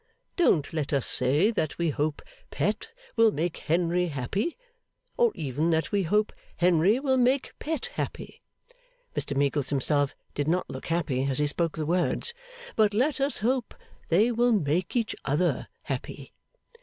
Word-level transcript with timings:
Don't 0.35 0.73
let 0.73 0.91
us 0.93 1.05
say 1.05 1.51
that 1.51 1.77
we 1.77 1.91
hope 1.91 2.23
Pet 2.49 2.91
will 3.15 3.31
make 3.31 3.57
Henry 3.57 4.07
happy, 4.07 4.57
or 5.15 5.31
even 5.35 5.69
that 5.69 5.91
we 5.91 6.01
hope 6.01 6.33
Henry 6.57 6.99
will 6.99 7.17
make 7.17 7.53
Pet 7.59 7.85
happy,' 7.93 8.41
(Mr 9.15 9.37
Meagles 9.37 9.69
himself 9.69 10.15
did 10.33 10.47
not 10.47 10.67
look 10.67 10.87
happy 10.87 11.25
as 11.25 11.37
he 11.37 11.45
spoke 11.45 11.77
the 11.77 11.85
words,) 11.85 12.33
'but 12.75 12.95
let 12.95 13.21
us 13.21 13.37
hope 13.45 13.75
they 14.09 14.31
will 14.31 14.53
make 14.53 14.95
each 14.95 15.15
other 15.23 15.67
happy. 15.83 16.33